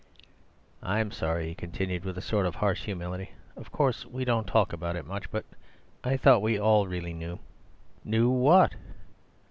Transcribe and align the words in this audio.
"I'm 0.81 1.11
sorry," 1.11 1.47
he 1.49 1.53
continued, 1.53 2.05
with 2.05 2.17
a 2.17 2.23
sort 2.23 2.47
of 2.47 2.55
harsh 2.55 2.85
humility. 2.85 3.33
"Of 3.55 3.71
course 3.71 4.03
we 4.03 4.25
don't 4.25 4.47
talk 4.47 4.73
about 4.73 4.95
it 4.95 5.05
much... 5.05 5.29
but 5.29 5.45
I 6.03 6.17
thought 6.17 6.41
we 6.41 6.57
all 6.59 6.87
really 6.87 7.13
knew." 7.13 7.37
"Knew 8.03 8.27
what?" 8.27 8.73